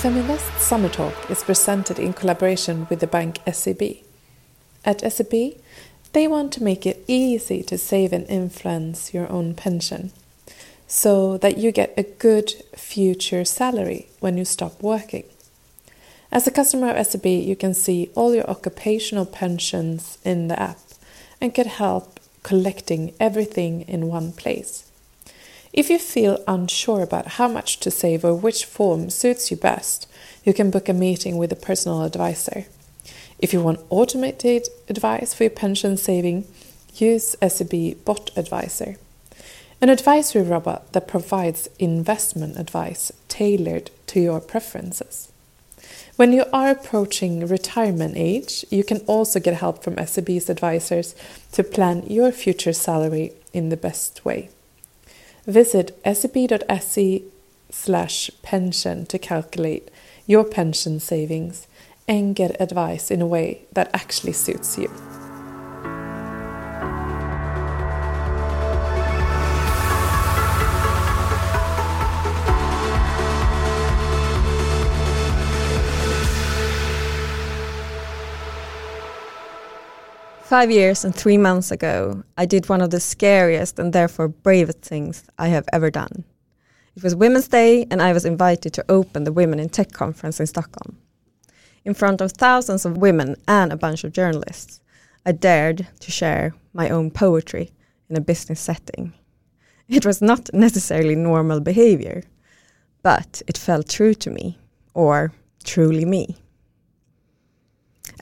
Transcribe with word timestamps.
Feminvest 0.00 0.58
Summer 0.58 0.88
Talk 0.88 1.30
is 1.30 1.42
presented 1.42 1.98
in 1.98 2.14
collaboration 2.14 2.86
with 2.88 3.00
the 3.00 3.06
bank 3.06 3.38
SEB. 3.52 3.98
At 4.82 5.12
SEB, 5.12 5.60
they 6.14 6.26
want 6.26 6.54
to 6.54 6.62
make 6.62 6.86
it 6.86 7.04
easy 7.06 7.62
to 7.64 7.76
save 7.76 8.14
and 8.14 8.26
influence 8.26 9.12
your 9.12 9.30
own 9.30 9.52
pension 9.52 10.12
so 10.86 11.36
that 11.36 11.58
you 11.58 11.70
get 11.70 11.92
a 11.98 12.02
good 12.02 12.50
future 12.74 13.44
salary 13.44 14.08
when 14.20 14.38
you 14.38 14.46
stop 14.46 14.80
working. 14.80 15.24
As 16.32 16.46
a 16.46 16.50
customer 16.50 16.92
of 16.92 17.06
SEB, 17.06 17.26
you 17.26 17.54
can 17.54 17.74
see 17.74 18.10
all 18.14 18.34
your 18.34 18.48
occupational 18.48 19.26
pensions 19.26 20.16
in 20.24 20.48
the 20.48 20.58
app 20.58 20.78
and 21.42 21.52
get 21.52 21.66
help 21.66 22.18
collecting 22.42 23.12
everything 23.20 23.82
in 23.82 24.08
one 24.08 24.32
place. 24.32 24.89
If 25.72 25.88
you 25.88 26.00
feel 26.00 26.42
unsure 26.48 27.00
about 27.00 27.38
how 27.38 27.46
much 27.46 27.78
to 27.80 27.92
save 27.92 28.24
or 28.24 28.34
which 28.34 28.64
form 28.64 29.08
suits 29.08 29.52
you 29.52 29.56
best, 29.56 30.10
you 30.44 30.52
can 30.52 30.70
book 30.70 30.88
a 30.88 30.92
meeting 30.92 31.36
with 31.36 31.52
a 31.52 31.56
personal 31.56 32.02
advisor. 32.02 32.66
If 33.38 33.52
you 33.52 33.62
want 33.62 33.84
automated 33.88 34.68
advice 34.88 35.32
for 35.32 35.44
your 35.44 35.50
pension 35.50 35.96
saving, 35.96 36.46
use 36.96 37.36
SEB 37.46 38.04
Bot 38.04 38.30
Advisor, 38.36 38.96
an 39.80 39.90
advisory 39.90 40.42
robot 40.42 40.92
that 40.92 41.06
provides 41.06 41.68
investment 41.78 42.58
advice 42.58 43.12
tailored 43.28 43.92
to 44.08 44.20
your 44.20 44.40
preferences. 44.40 45.30
When 46.16 46.32
you 46.32 46.44
are 46.52 46.70
approaching 46.70 47.46
retirement 47.46 48.14
age, 48.16 48.64
you 48.70 48.82
can 48.82 48.98
also 49.06 49.38
get 49.38 49.54
help 49.54 49.84
from 49.84 49.96
SEB's 49.96 50.50
advisors 50.50 51.14
to 51.52 51.62
plan 51.62 52.02
your 52.08 52.32
future 52.32 52.72
salary 52.72 53.32
in 53.52 53.68
the 53.68 53.76
best 53.76 54.24
way. 54.24 54.50
Visit 55.46 55.98
seb.se 56.04 57.22
slash 57.70 58.30
pension 58.42 59.06
to 59.06 59.18
calculate 59.18 59.90
your 60.26 60.44
pension 60.44 61.00
savings 61.00 61.66
and 62.06 62.34
get 62.34 62.60
advice 62.60 63.10
in 63.10 63.22
a 63.22 63.26
way 63.26 63.62
that 63.72 63.90
actually 63.94 64.32
suits 64.32 64.76
you. 64.76 65.09
Five 80.50 80.72
years 80.72 81.04
and 81.04 81.14
three 81.14 81.38
months 81.38 81.70
ago, 81.70 82.24
I 82.36 82.44
did 82.44 82.68
one 82.68 82.80
of 82.80 82.90
the 82.90 82.98
scariest 82.98 83.78
and 83.78 83.92
therefore 83.92 84.26
bravest 84.26 84.82
things 84.82 85.22
I 85.38 85.46
have 85.46 85.64
ever 85.72 85.92
done. 85.92 86.24
It 86.96 87.04
was 87.04 87.14
Women's 87.14 87.46
Day, 87.46 87.86
and 87.88 88.02
I 88.02 88.12
was 88.12 88.24
invited 88.24 88.72
to 88.72 88.84
open 88.88 89.22
the 89.22 89.32
Women 89.32 89.60
in 89.60 89.68
Tech 89.68 89.92
conference 89.92 90.40
in 90.40 90.48
Stockholm. 90.48 90.98
In 91.84 91.94
front 91.94 92.20
of 92.20 92.32
thousands 92.32 92.84
of 92.84 92.96
women 92.96 93.36
and 93.46 93.72
a 93.72 93.76
bunch 93.76 94.02
of 94.02 94.12
journalists, 94.12 94.80
I 95.24 95.30
dared 95.30 95.86
to 96.00 96.10
share 96.10 96.52
my 96.72 96.88
own 96.88 97.12
poetry 97.12 97.70
in 98.08 98.16
a 98.16 98.20
business 98.20 98.58
setting. 98.58 99.12
It 99.86 100.04
was 100.04 100.20
not 100.20 100.52
necessarily 100.52 101.14
normal 101.14 101.60
behavior, 101.60 102.24
but 103.04 103.40
it 103.46 103.56
felt 103.56 103.88
true 103.88 104.14
to 104.14 104.30
me, 104.32 104.58
or 104.94 105.32
truly 105.62 106.04
me. 106.04 106.39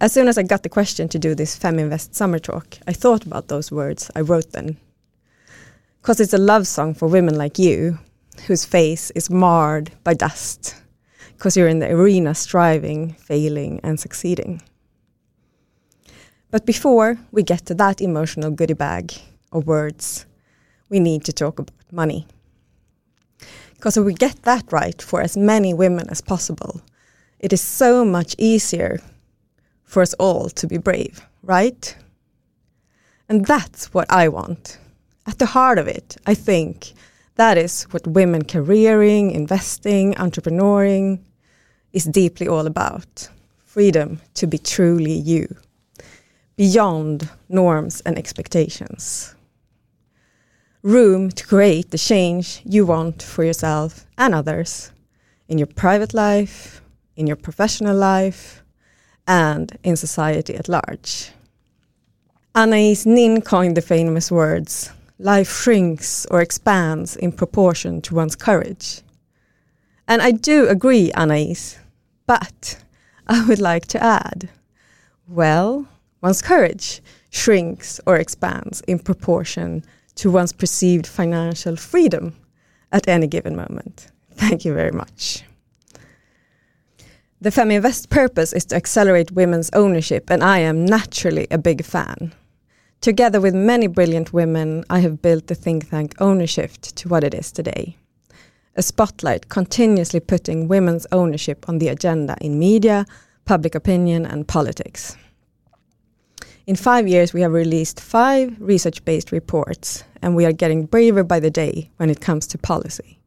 As 0.01 0.13
soon 0.13 0.29
as 0.29 0.39
I 0.39 0.45
got 0.45 0.63
the 0.63 0.69
question 0.69 1.09
to 1.09 1.19
do 1.19 1.35
this 1.35 1.59
Feminvest 1.59 2.15
summer 2.15 2.39
talk, 2.39 2.79
I 2.87 2.93
thought 2.93 3.27
about 3.27 3.49
those 3.49 3.73
words. 3.73 4.13
I 4.15 4.21
wrote 4.21 4.53
them. 4.53 4.77
Because 6.01 6.21
it's 6.21 6.33
a 6.33 6.39
love 6.39 6.69
song 6.69 6.95
for 6.95 7.09
women 7.09 7.37
like 7.37 7.59
you, 7.59 7.99
whose 8.47 8.65
face 8.65 9.11
is 9.11 9.29
marred 9.29 9.91
by 10.05 10.15
dust, 10.15 10.77
because 11.33 11.57
you're 11.57 11.67
in 11.67 11.81
the 11.81 11.91
arena 11.91 12.37
striving, 12.37 13.15
failing, 13.15 13.81
and 13.83 13.99
succeeding. 13.99 14.63
But 16.53 16.65
before 16.65 17.19
we 17.33 17.43
get 17.43 17.67
to 17.67 17.75
that 17.75 18.01
emotional 18.01 18.53
goodie 18.53 18.75
bag 18.75 19.13
of 19.51 19.67
words, 19.67 20.27
we 20.89 21.01
need 21.01 21.25
to 21.25 21.33
talk 21.33 21.59
about 21.59 21.75
money. 21.91 22.29
Because 23.75 23.97
if 23.97 24.05
we 24.05 24.15
get 24.15 24.43
that 24.43 24.71
right 24.71 25.03
for 25.03 25.21
as 25.21 25.37
many 25.37 25.75
women 25.75 26.09
as 26.09 26.21
possible, 26.21 26.83
it 27.41 27.53
is 27.53 27.61
so 27.61 28.05
much 28.05 28.37
easier 28.39 29.01
for 29.89 30.03
us 30.03 30.15
all 30.15 30.51
to 30.51 30.67
be 30.67 30.77
brave, 30.77 31.27
right? 31.43 31.97
And 33.29 33.45
that's 33.47 33.93
what 33.95 34.11
I 34.13 34.29
want. 34.29 34.79
At 35.27 35.39
the 35.39 35.47
heart 35.47 35.79
of 35.79 35.89
it, 35.89 36.17
I 36.27 36.35
think 36.35 36.93
that 37.37 37.57
is 37.57 37.85
what 37.85 38.07
women 38.07 38.45
careering, 38.45 39.31
investing, 39.31 40.15
entrepreneuring 40.15 41.21
is 41.93 42.05
deeply 42.05 42.47
all 42.47 42.67
about. 42.67 43.29
Freedom 43.65 44.21
to 44.35 44.47
be 44.47 44.59
truly 44.59 45.13
you, 45.13 45.57
beyond 46.57 47.29
norms 47.49 48.03
and 48.03 48.19
expectations. 48.19 49.35
Room 50.83 51.31
to 51.31 51.47
create 51.47 51.91
the 51.91 51.99
change 51.99 52.61
you 52.65 52.85
want 52.85 53.23
for 53.23 53.43
yourself 53.43 54.07
and 54.19 54.35
others 54.35 54.93
in 55.49 55.59
your 55.59 55.67
private 55.67 56.13
life, 56.13 56.83
in 57.17 57.27
your 57.27 57.37
professional 57.37 57.97
life, 57.97 58.63
and 59.29 59.79
in 59.85 59.95
society 59.95 60.57
at 60.57 60.69
large. 60.69 61.31
Anais 62.57 63.05
Nin 63.05 63.43
coined 63.43 63.77
the 63.77 63.83
famous 63.83 64.33
words 64.33 64.91
life 65.21 65.51
shrinks 65.51 66.27
or 66.27 66.41
expands 66.41 67.17
in 67.17 67.33
proportion 67.33 68.01
to 68.01 68.15
one's 68.15 68.37
courage. 68.37 69.03
And 70.07 70.23
I 70.23 70.31
do 70.31 70.69
agree, 70.69 71.13
Anais, 71.13 71.77
but 72.27 72.83
I 73.29 73.45
would 73.47 73.61
like 73.61 73.87
to 73.89 74.03
add 74.03 74.49
well, 75.29 75.87
one's 76.23 76.41
courage 76.41 77.03
shrinks 77.31 78.01
or 78.07 78.17
expands 78.17 78.81
in 78.89 78.99
proportion 78.99 79.85
to 80.15 80.31
one's 80.31 80.53
perceived 80.53 81.07
financial 81.07 81.77
freedom 81.77 82.35
at 82.91 83.07
any 83.07 83.27
given 83.27 83.55
moment. 83.55 84.09
Thank 84.33 84.65
you 84.65 84.73
very 84.73 84.93
much. 84.93 85.45
The 87.41 87.51
Feminvest 87.51 88.09
purpose 88.09 88.53
is 88.53 88.65
to 88.65 88.75
accelerate 88.75 89.31
women's 89.31 89.71
ownership, 89.73 90.29
and 90.29 90.43
I 90.43 90.59
am 90.59 90.85
naturally 90.85 91.47
a 91.53 91.59
big 91.59 91.85
fan. 91.85 92.35
Together 93.01 93.41
with 93.41 93.55
many 93.55 93.87
brilliant 93.87 94.33
women, 94.33 94.85
I 94.91 94.99
have 94.99 95.23
built 95.23 95.47
the 95.47 95.55
think 95.55 95.89
tank 95.89 96.17
Ownershift 96.17 96.97
to 96.97 97.09
what 97.09 97.23
it 97.23 97.35
is 97.35 97.53
today. 97.53 97.97
A 98.75 98.83
spotlight 98.83 99.49
continuously 99.49 100.19
putting 100.19 100.67
women's 100.67 101.07
ownership 101.13 101.69
on 101.69 101.79
the 101.79 101.87
agenda 101.87 102.37
in 102.41 102.59
media, 102.59 103.07
public 103.45 103.77
opinion, 103.77 104.27
and 104.27 104.49
politics. 104.49 105.17
In 106.67 106.75
five 106.75 107.07
years, 107.07 107.33
we 107.33 107.43
have 107.43 107.53
released 107.53 108.01
five 108.01 108.57
research 108.59 109.05
based 109.05 109.31
reports, 109.31 110.03
and 110.23 110.35
we 110.35 110.45
are 110.45 110.53
getting 110.53 110.87
braver 110.87 111.23
by 111.23 111.39
the 111.39 111.53
day 111.53 111.93
when 111.99 112.11
it 112.11 112.21
comes 112.21 112.49
to 112.49 112.59
policy. 112.59 113.21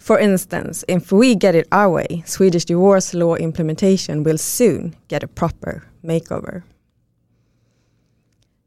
For 0.00 0.18
instance, 0.18 0.82
if 0.88 1.12
we 1.12 1.34
get 1.34 1.54
it 1.54 1.68
our 1.70 1.90
way, 1.90 2.22
Swedish 2.24 2.64
divorce 2.64 3.12
law 3.12 3.34
implementation 3.34 4.24
will 4.24 4.38
soon 4.38 4.96
get 5.08 5.22
a 5.22 5.28
proper 5.28 5.84
makeover. 6.02 6.62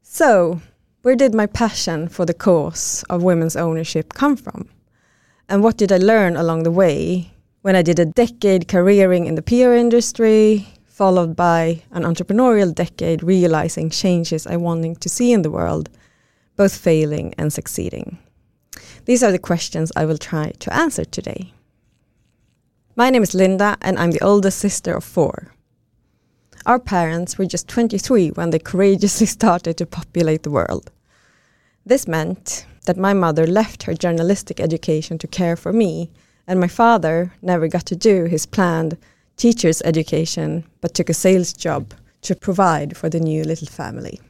So, 0.00 0.60
where 1.02 1.16
did 1.16 1.34
my 1.34 1.46
passion 1.46 2.08
for 2.08 2.24
the 2.24 2.34
cause 2.34 3.04
of 3.10 3.24
women's 3.24 3.56
ownership 3.56 4.14
come 4.14 4.36
from? 4.36 4.68
And 5.48 5.64
what 5.64 5.76
did 5.76 5.90
I 5.90 5.96
learn 5.96 6.36
along 6.36 6.62
the 6.62 6.70
way 6.70 7.32
when 7.62 7.74
I 7.74 7.82
did 7.82 7.98
a 7.98 8.06
decade 8.06 8.68
careering 8.68 9.26
in 9.26 9.34
the 9.34 9.42
PR 9.42 9.72
industry, 9.72 10.68
followed 10.86 11.34
by 11.34 11.82
an 11.90 12.04
entrepreneurial 12.04 12.72
decade 12.72 13.24
realizing 13.24 13.90
changes 13.90 14.46
I 14.46 14.56
wanted 14.56 15.00
to 15.00 15.08
see 15.08 15.32
in 15.32 15.42
the 15.42 15.50
world, 15.50 15.90
both 16.54 16.76
failing 16.76 17.34
and 17.36 17.52
succeeding? 17.52 18.18
These 19.04 19.22
are 19.22 19.32
the 19.32 19.38
questions 19.38 19.92
I 19.94 20.06
will 20.06 20.18
try 20.18 20.52
to 20.60 20.74
answer 20.74 21.04
today. 21.04 21.52
My 22.96 23.10
name 23.10 23.22
is 23.22 23.34
Linda, 23.34 23.76
and 23.82 23.98
I'm 23.98 24.12
the 24.12 24.24
oldest 24.24 24.58
sister 24.58 24.94
of 24.94 25.04
four. 25.04 25.52
Our 26.64 26.78
parents 26.78 27.36
were 27.36 27.44
just 27.44 27.68
23 27.68 28.30
when 28.30 28.50
they 28.50 28.58
courageously 28.58 29.26
started 29.38 29.76
to 29.76 29.86
populate 29.86 30.42
the 30.42 30.50
world. 30.50 30.90
This 31.84 32.08
meant 32.08 32.66
that 32.86 32.96
my 32.96 33.12
mother 33.12 33.46
left 33.46 33.82
her 33.82 33.94
journalistic 33.94 34.58
education 34.58 35.18
to 35.18 35.26
care 35.26 35.56
for 35.56 35.72
me, 35.72 36.10
and 36.46 36.58
my 36.58 36.68
father 36.68 37.34
never 37.42 37.68
got 37.68 37.84
to 37.86 37.96
do 37.96 38.24
his 38.24 38.46
planned 38.46 38.96
teacher's 39.36 39.82
education 39.82 40.64
but 40.80 40.94
took 40.94 41.10
a 41.10 41.14
sales 41.14 41.52
job 41.52 41.92
to 42.22 42.34
provide 42.34 42.96
for 42.96 43.10
the 43.10 43.20
new 43.20 43.44
little 43.44 43.68
family. 43.68 44.20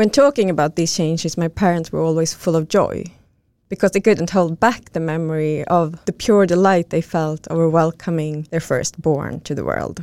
When 0.00 0.08
talking 0.08 0.48
about 0.48 0.76
these 0.76 0.96
changes, 0.96 1.36
my 1.36 1.48
parents 1.48 1.92
were 1.92 2.00
always 2.00 2.32
full 2.32 2.56
of 2.56 2.68
joy 2.68 3.04
because 3.68 3.90
they 3.90 4.00
couldn't 4.00 4.30
hold 4.30 4.58
back 4.58 4.92
the 4.92 4.98
memory 4.98 5.62
of 5.64 6.02
the 6.06 6.14
pure 6.14 6.46
delight 6.46 6.88
they 6.88 7.02
felt 7.02 7.46
over 7.50 7.68
welcoming 7.68 8.46
their 8.50 8.60
firstborn 8.60 9.40
to 9.40 9.54
the 9.54 9.62
world. 9.62 10.02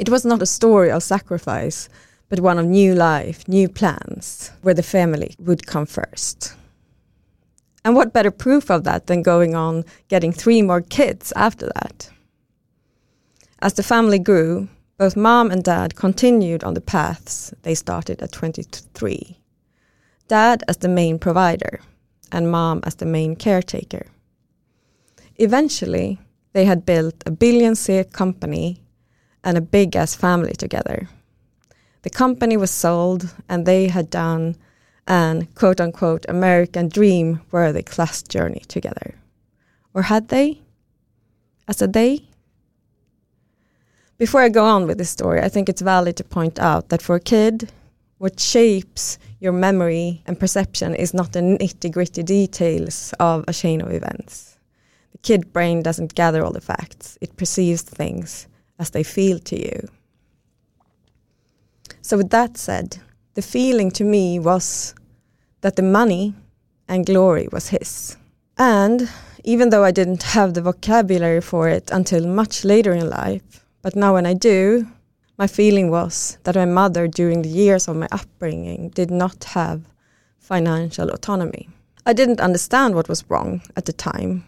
It 0.00 0.08
was 0.08 0.24
not 0.24 0.42
a 0.42 0.46
story 0.46 0.90
of 0.90 1.04
sacrifice, 1.04 1.88
but 2.30 2.40
one 2.40 2.58
of 2.58 2.66
new 2.66 2.96
life, 2.96 3.46
new 3.46 3.68
plans, 3.68 4.50
where 4.62 4.74
the 4.74 4.82
family 4.82 5.36
would 5.38 5.64
come 5.68 5.86
first. 5.86 6.56
And 7.84 7.94
what 7.94 8.12
better 8.12 8.32
proof 8.32 8.72
of 8.72 8.82
that 8.82 9.06
than 9.06 9.22
going 9.22 9.54
on 9.54 9.84
getting 10.08 10.32
three 10.32 10.62
more 10.62 10.80
kids 10.80 11.32
after 11.36 11.70
that? 11.76 12.10
As 13.60 13.74
the 13.74 13.84
family 13.84 14.18
grew, 14.18 14.68
both 15.02 15.16
mom 15.16 15.50
and 15.50 15.64
dad 15.64 15.96
continued 15.96 16.62
on 16.62 16.74
the 16.74 16.80
paths 16.80 17.52
they 17.62 17.74
started 17.74 18.22
at 18.22 18.30
23. 18.30 19.36
Dad 20.28 20.62
as 20.68 20.76
the 20.76 20.86
main 20.86 21.18
provider, 21.18 21.80
and 22.30 22.52
mom 22.52 22.80
as 22.84 22.94
the 22.94 23.04
main 23.04 23.34
caretaker. 23.34 24.06
Eventually, 25.38 26.20
they 26.52 26.66
had 26.66 26.86
built 26.86 27.16
a 27.26 27.32
billion 27.32 27.74
SEK 27.74 28.12
company 28.12 28.80
and 29.42 29.58
a 29.58 29.60
big 29.76 29.96
ass 29.96 30.14
family 30.14 30.52
together. 30.52 31.08
The 32.02 32.10
company 32.10 32.56
was 32.56 32.70
sold, 32.70 33.34
and 33.48 33.66
they 33.66 33.88
had 33.88 34.08
done 34.08 34.54
an 35.08 35.48
quote 35.56 35.80
unquote 35.80 36.24
American 36.28 36.88
dream 36.88 37.40
worthy 37.50 37.82
class 37.82 38.22
journey 38.22 38.62
together. 38.68 39.16
Or 39.94 40.02
had 40.02 40.28
they? 40.28 40.60
As 41.66 41.82
a 41.82 41.88
they? 41.88 42.28
Before 44.22 44.40
I 44.40 44.50
go 44.50 44.64
on 44.64 44.86
with 44.86 44.98
this 44.98 45.10
story, 45.10 45.40
I 45.40 45.48
think 45.48 45.68
it's 45.68 45.82
valid 45.82 46.14
to 46.18 46.22
point 46.22 46.60
out 46.60 46.90
that 46.90 47.02
for 47.02 47.16
a 47.16 47.20
kid, 47.34 47.72
what 48.18 48.38
shapes 48.38 49.18
your 49.40 49.50
memory 49.50 50.22
and 50.26 50.38
perception 50.38 50.94
is 50.94 51.12
not 51.12 51.32
the 51.32 51.40
nitty 51.40 51.90
gritty 51.90 52.22
details 52.22 53.12
of 53.18 53.44
a 53.48 53.52
chain 53.52 53.80
of 53.80 53.90
events. 53.90 54.58
The 55.10 55.18
kid 55.18 55.52
brain 55.52 55.82
doesn't 55.82 56.14
gather 56.14 56.44
all 56.44 56.52
the 56.52 56.60
facts, 56.60 57.18
it 57.20 57.36
perceives 57.36 57.82
things 57.82 58.46
as 58.78 58.90
they 58.90 59.02
feel 59.02 59.40
to 59.40 59.56
you. 59.58 59.88
So, 62.00 62.16
with 62.16 62.30
that 62.30 62.56
said, 62.56 62.98
the 63.34 63.42
feeling 63.42 63.90
to 63.90 64.04
me 64.04 64.38
was 64.38 64.94
that 65.62 65.74
the 65.74 65.82
money 65.82 66.32
and 66.86 67.04
glory 67.04 67.48
was 67.50 67.70
his. 67.70 68.16
And 68.56 69.10
even 69.42 69.70
though 69.70 69.82
I 69.82 69.90
didn't 69.90 70.22
have 70.22 70.54
the 70.54 70.62
vocabulary 70.62 71.40
for 71.40 71.68
it 71.68 71.90
until 71.90 72.24
much 72.24 72.64
later 72.64 72.92
in 72.92 73.10
life, 73.10 73.61
but 73.82 73.96
now 73.96 74.14
when 74.14 74.26
I 74.26 74.34
do, 74.34 74.86
my 75.38 75.46
feeling 75.46 75.90
was 75.90 76.38
that 76.44 76.54
my 76.54 76.64
mother, 76.64 77.08
during 77.08 77.42
the 77.42 77.48
years 77.48 77.88
of 77.88 77.96
my 77.96 78.08
upbringing, 78.12 78.90
did 78.90 79.10
not 79.10 79.44
have 79.44 79.82
financial 80.38 81.10
autonomy. 81.10 81.68
I 82.06 82.12
didn't 82.12 82.40
understand 82.40 82.94
what 82.94 83.08
was 83.08 83.28
wrong 83.28 83.62
at 83.76 83.86
the 83.86 83.92
time 83.92 84.44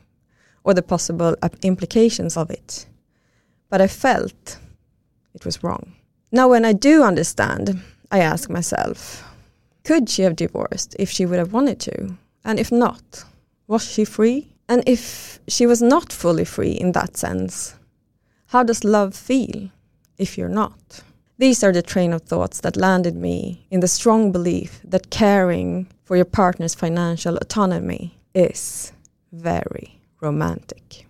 or 0.62 0.74
the 0.74 0.82
possible 0.82 1.36
implications 1.62 2.36
of 2.36 2.50
it, 2.50 2.86
but 3.68 3.80
I 3.80 3.86
felt 3.86 4.58
it 5.34 5.44
was 5.44 5.62
wrong. 5.62 5.92
Now, 6.32 6.48
when 6.48 6.64
I 6.64 6.72
do 6.72 7.02
understand, 7.02 7.80
I 8.10 8.18
ask 8.20 8.50
myself, 8.50 9.24
could 9.84 10.08
she 10.08 10.22
have 10.22 10.36
divorced 10.36 10.96
if 10.98 11.10
she 11.10 11.26
would 11.26 11.38
have 11.38 11.52
wanted 11.52 11.78
to? 11.80 12.16
And 12.44 12.58
if 12.58 12.72
not, 12.72 13.24
was 13.66 13.84
she 13.84 14.04
free? 14.04 14.48
And 14.68 14.82
if 14.86 15.38
she 15.48 15.66
was 15.66 15.82
not 15.82 16.12
fully 16.12 16.44
free 16.44 16.72
in 16.72 16.92
that 16.92 17.16
sense, 17.16 17.76
how 18.54 18.62
does 18.62 18.84
love 18.84 19.16
feel 19.16 19.68
if 20.16 20.38
you're 20.38 20.56
not? 20.62 21.02
These 21.38 21.64
are 21.64 21.72
the 21.72 21.82
train 21.82 22.12
of 22.12 22.22
thoughts 22.22 22.60
that 22.60 22.76
landed 22.76 23.16
me 23.16 23.66
in 23.68 23.80
the 23.80 23.88
strong 23.88 24.30
belief 24.30 24.80
that 24.84 25.10
caring 25.10 25.88
for 26.04 26.14
your 26.14 26.24
partner's 26.24 26.72
financial 26.72 27.36
autonomy 27.38 28.16
is 28.32 28.92
very 29.32 29.98
romantic. 30.20 31.04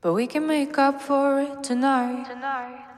But 0.00 0.14
we 0.14 0.26
can 0.26 0.48
make 0.48 0.76
up 0.76 1.00
for 1.00 1.40
it 1.40 1.62
tonight. 1.62 2.26
tonight. 2.26 2.97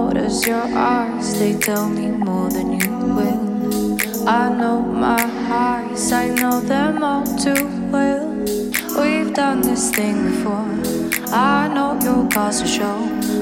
Notice 0.00 0.46
your 0.46 0.66
eyes, 0.96 1.38
they 1.38 1.52
tell 1.58 1.86
me 1.88 2.06
more 2.06 2.48
than 2.50 2.68
you 2.80 2.90
will. 3.16 4.28
I 4.28 4.48
know 4.60 4.80
my 4.80 5.20
highs, 5.48 6.12
I 6.12 6.28
know 6.40 6.60
them 6.60 7.02
all 7.02 7.26
too 7.44 7.66
well. 7.92 8.26
We've 9.00 9.32
done 9.34 9.60
this 9.60 9.90
thing 9.90 10.16
before. 10.30 10.68
I 11.32 11.68
know 11.74 11.98
you'll 12.02 12.28
cause 12.28 12.62
a 12.62 12.68
show. 12.76 12.98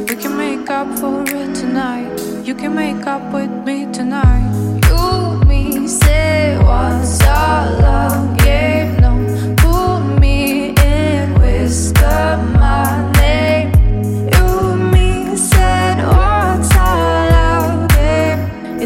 We 0.09 0.15
can 0.23 0.37
make 0.37 0.69
up 0.69 0.89
for 0.99 1.23
it 1.23 1.55
tonight. 1.55 2.11
You 2.45 2.55
can 2.55 2.75
make 2.75 3.07
up 3.07 3.25
with 3.33 3.53
me 3.67 3.87
tonight. 3.93 4.51
You, 4.89 5.05
me, 5.51 5.87
say 5.87 6.59
what's 6.59 7.23
our 7.23 7.71
love 7.87 8.38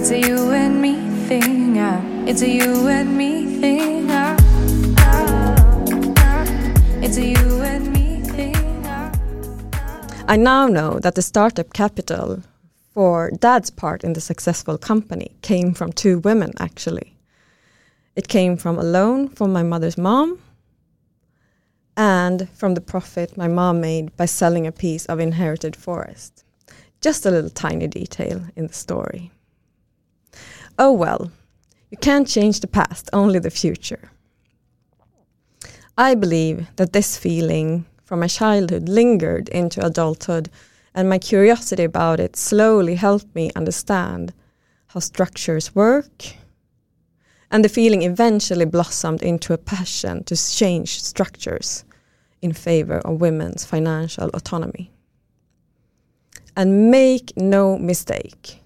It's 0.02 0.10
a 0.10 0.18
you 0.18 0.50
and 0.50 0.82
me 0.82 0.94
thing. 1.28 1.78
Uh. 1.78 2.24
It's 2.26 2.42
a 2.42 2.48
you 2.48 2.88
and 2.88 3.16
me 3.16 3.60
thing. 3.60 4.10
Uh. 4.10 4.36
It's 7.00 7.16
a 7.18 7.24
you 7.24 7.62
and 7.62 7.92
me 7.92 8.20
thing. 8.22 8.84
Uh. 8.84 9.12
I 10.26 10.34
now 10.34 10.66
know 10.66 10.98
that 10.98 11.14
the 11.14 11.22
startup 11.22 11.72
capital 11.72 12.42
for 12.92 13.30
dad's 13.30 13.70
part 13.70 14.02
in 14.02 14.14
the 14.14 14.20
successful 14.20 14.76
company 14.76 15.36
came 15.40 15.72
from 15.72 15.92
two 15.92 16.18
women 16.18 16.50
actually. 16.58 17.16
It 18.16 18.26
came 18.26 18.56
from 18.56 18.80
a 18.80 18.82
loan 18.82 19.28
from 19.28 19.52
my 19.52 19.62
mother's 19.62 19.96
mom 19.96 20.40
and 21.96 22.48
from 22.54 22.74
the 22.74 22.80
profit 22.80 23.36
my 23.36 23.46
mom 23.46 23.80
made 23.80 24.16
by 24.16 24.26
selling 24.26 24.66
a 24.66 24.72
piece 24.72 25.06
of 25.06 25.20
inherited 25.20 25.76
forest. 25.76 26.42
Just 27.00 27.24
a 27.24 27.30
little 27.30 27.50
tiny 27.50 27.86
detail 27.86 28.42
in 28.56 28.66
the 28.66 28.74
story. 28.74 29.30
Oh 30.78 30.92
well, 30.92 31.30
you 31.90 31.98
can't 31.98 32.26
change 32.26 32.60
the 32.60 32.66
past, 32.66 33.10
only 33.12 33.38
the 33.38 33.50
future. 33.50 34.10
I 35.98 36.14
believe 36.14 36.66
that 36.76 36.92
this 36.92 37.18
feeling 37.18 37.84
from 38.02 38.20
my 38.20 38.28
childhood 38.28 38.88
lingered 38.88 39.48
into 39.50 39.84
adulthood, 39.84 40.50
and 40.94 41.08
my 41.08 41.18
curiosity 41.18 41.84
about 41.84 42.20
it 42.20 42.36
slowly 42.36 42.94
helped 42.94 43.34
me 43.34 43.50
understand 43.54 44.32
how 44.88 45.00
structures 45.00 45.74
work. 45.74 46.34
And 47.50 47.62
the 47.62 47.68
feeling 47.68 48.02
eventually 48.02 48.64
blossomed 48.64 49.22
into 49.22 49.52
a 49.52 49.58
passion 49.58 50.24
to 50.24 50.36
change 50.36 51.02
structures 51.02 51.84
in 52.40 52.54
favor 52.54 52.98
of 53.00 53.20
women's 53.20 53.64
financial 53.64 54.30
autonomy. 54.32 54.90
And 56.56 56.90
make 56.90 57.32
no 57.36 57.78
mistake, 57.78 58.61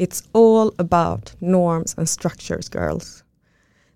it's 0.00 0.22
all 0.32 0.74
about 0.78 1.34
norms 1.42 1.94
and 1.98 2.08
structures, 2.08 2.70
girls. 2.70 3.22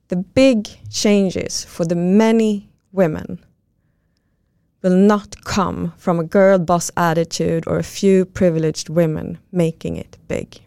The 0.09 0.17
big 0.17 0.69
changes 0.91 1.65
for 1.65 1.87
the 1.87 1.97
many 1.97 2.69
women 2.93 3.43
will 4.83 4.95
not 4.95 5.43
come 5.45 5.95
from 5.97 6.21
a 6.21 6.25
girl 6.25 6.59
boss 6.59 6.91
attitude 6.95 7.65
or 7.67 7.79
a 7.79 7.83
few 7.99 8.27
privileged 8.27 8.91
women 8.91 9.39
making 9.51 9.97
it 9.97 10.19
big. 10.29 10.61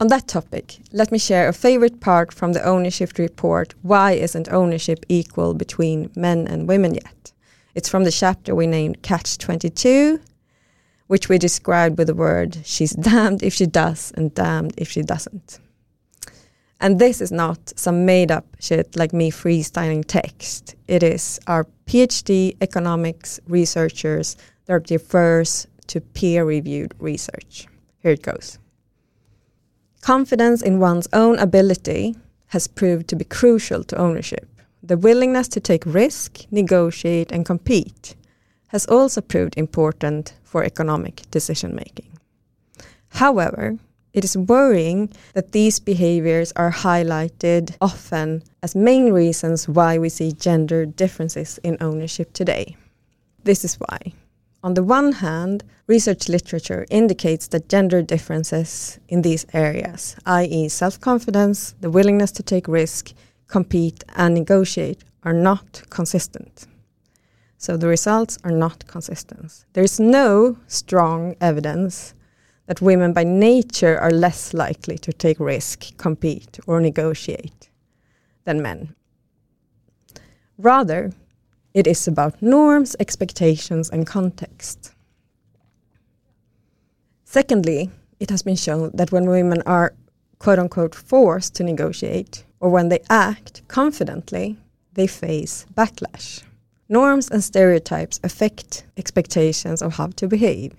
On 0.00 0.08
that 0.08 0.28
topic, 0.28 0.80
let 0.92 1.10
me 1.10 1.18
share 1.18 1.48
a 1.48 1.54
favorite 1.54 1.98
part 2.00 2.30
from 2.30 2.52
the 2.52 2.62
ownership 2.62 3.16
report 3.16 3.74
Why 3.80 4.12
Isn't 4.12 4.52
Ownership 4.52 5.06
Equal 5.08 5.54
Between 5.54 6.10
Men 6.14 6.46
and 6.46 6.68
Women 6.68 6.92
Yet? 6.92 7.32
It's 7.74 7.88
from 7.88 8.04
the 8.04 8.12
chapter 8.12 8.54
we 8.54 8.66
named 8.66 9.00
Catch 9.00 9.38
22 9.38 10.20
which 11.06 11.28
we 11.28 11.38
described 11.38 11.98
with 11.98 12.08
the 12.08 12.14
word 12.14 12.58
she's 12.64 12.92
damned 12.92 13.42
if 13.42 13.54
she 13.54 13.66
does 13.66 14.12
and 14.16 14.34
damned 14.34 14.74
if 14.76 14.90
she 14.90 15.02
doesn't. 15.02 15.60
And 16.80 16.98
this 16.98 17.20
is 17.20 17.32
not 17.32 17.72
some 17.76 18.04
made 18.04 18.30
up 18.30 18.44
shit 18.60 18.96
like 18.96 19.12
me 19.12 19.30
freestyling 19.30 20.04
text. 20.06 20.74
It 20.86 21.02
is 21.02 21.40
our 21.46 21.66
PhD 21.86 22.56
economics 22.60 23.40
researchers 23.48 24.36
that 24.66 24.90
refers 24.90 25.66
to 25.86 26.00
peer 26.00 26.44
reviewed 26.44 26.94
research. 26.98 27.66
Here 28.00 28.12
it 28.12 28.22
goes. 28.22 28.58
Confidence 30.02 30.60
in 30.62 30.78
one's 30.78 31.08
own 31.12 31.38
ability 31.38 32.14
has 32.48 32.66
proved 32.66 33.08
to 33.08 33.16
be 33.16 33.24
crucial 33.24 33.82
to 33.84 33.96
ownership. 33.96 34.48
The 34.82 34.96
willingness 34.96 35.48
to 35.48 35.60
take 35.60 35.84
risk, 35.86 36.46
negotiate, 36.50 37.32
and 37.32 37.44
compete 37.44 38.14
has 38.68 38.86
also 38.86 39.20
proved 39.20 39.56
important 39.56 40.34
for 40.42 40.64
economic 40.64 41.22
decision 41.30 41.74
making. 41.74 42.10
However, 43.10 43.78
it 44.12 44.24
is 44.24 44.36
worrying 44.36 45.12
that 45.34 45.52
these 45.52 45.78
behaviors 45.78 46.50
are 46.56 46.72
highlighted 46.72 47.76
often 47.82 48.42
as 48.62 48.74
main 48.74 49.12
reasons 49.12 49.68
why 49.68 49.98
we 49.98 50.08
see 50.08 50.32
gender 50.32 50.86
differences 50.86 51.58
in 51.62 51.76
ownership 51.80 52.32
today. 52.32 52.76
This 53.44 53.62
is 53.62 53.74
why. 53.74 54.14
On 54.62 54.74
the 54.74 54.82
one 54.82 55.12
hand, 55.12 55.62
research 55.86 56.28
literature 56.28 56.86
indicates 56.90 57.46
that 57.48 57.68
gender 57.68 58.00
differences 58.02 58.98
in 59.08 59.22
these 59.22 59.46
areas, 59.52 60.16
i.e., 60.24 60.68
self 60.68 60.98
confidence, 61.00 61.74
the 61.80 61.90
willingness 61.90 62.32
to 62.32 62.42
take 62.42 62.66
risk, 62.66 63.12
compete, 63.46 64.02
and 64.16 64.34
negotiate, 64.34 65.04
are 65.22 65.34
not 65.34 65.82
consistent. 65.90 66.66
So 67.58 67.76
the 67.76 67.88
results 67.88 68.38
are 68.44 68.50
not 68.50 68.86
consistent. 68.86 69.64
There 69.72 69.84
is 69.84 69.98
no 69.98 70.58
strong 70.66 71.36
evidence 71.40 72.14
that 72.66 72.82
women 72.82 73.12
by 73.12 73.24
nature 73.24 73.98
are 73.98 74.10
less 74.10 74.52
likely 74.52 74.98
to 74.98 75.12
take 75.12 75.40
risk, 75.40 75.96
compete, 75.96 76.58
or 76.66 76.80
negotiate 76.80 77.70
than 78.44 78.62
men. 78.62 78.94
Rather, 80.58 81.12
it 81.74 81.86
is 81.86 82.08
about 82.08 82.40
norms, 82.42 82.96
expectations, 82.98 83.90
and 83.90 84.06
context. 84.06 84.92
Secondly, 87.24 87.90
it 88.18 88.30
has 88.30 88.42
been 88.42 88.56
shown 88.56 88.90
that 88.94 89.12
when 89.12 89.28
women 89.28 89.62
are 89.66 89.94
quote 90.38 90.58
unquote 90.58 90.94
forced 90.94 91.54
to 91.54 91.64
negotiate, 91.64 92.44
or 92.60 92.70
when 92.70 92.88
they 92.88 93.00
act 93.10 93.62
confidently, 93.68 94.56
they 94.94 95.06
face 95.06 95.66
backlash. 95.74 96.42
Norms 96.88 97.28
and 97.28 97.42
stereotypes 97.42 98.20
affect 98.22 98.86
expectations 98.96 99.82
of 99.82 99.94
how 99.94 100.06
to 100.16 100.28
behave. 100.28 100.74